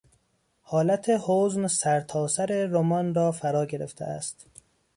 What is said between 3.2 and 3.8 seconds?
فرا